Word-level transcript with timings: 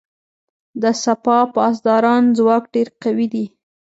د 0.81 0.83
سپاه 1.03 1.45
پاسداران 1.55 2.23
ځواک 2.37 2.63
ډیر 2.73 2.87
قوي 3.01 3.27
دی. 3.33 3.45